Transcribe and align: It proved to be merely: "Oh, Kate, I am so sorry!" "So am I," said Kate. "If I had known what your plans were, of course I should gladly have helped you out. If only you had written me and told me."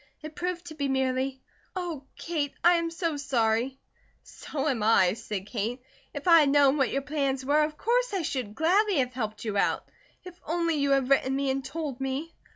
It 0.23 0.33
proved 0.33 0.65
to 0.65 0.73
be 0.73 0.87
merely: 0.87 1.43
"Oh, 1.75 2.05
Kate, 2.17 2.55
I 2.63 2.73
am 2.77 2.89
so 2.89 3.17
sorry!" 3.17 3.77
"So 4.23 4.67
am 4.67 4.81
I," 4.81 5.13
said 5.13 5.45
Kate. 5.45 5.79
"If 6.11 6.27
I 6.27 6.39
had 6.39 6.49
known 6.49 6.77
what 6.77 6.89
your 6.89 7.03
plans 7.03 7.45
were, 7.45 7.61
of 7.61 7.77
course 7.77 8.11
I 8.11 8.23
should 8.23 8.55
gladly 8.55 8.97
have 8.97 9.13
helped 9.13 9.45
you 9.45 9.57
out. 9.57 9.87
If 10.23 10.39
only 10.43 10.73
you 10.77 10.89
had 10.89 11.07
written 11.11 11.35
me 11.35 11.51
and 11.51 11.63
told 11.63 12.01
me." 12.01 12.33